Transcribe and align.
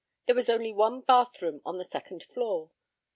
There 0.25 0.33
was 0.33 0.49
only 0.49 0.73
one 0.73 1.01
bathroom 1.01 1.61
on 1.63 1.77
the 1.77 1.85
second 1.85 2.23
floor. 2.23 2.71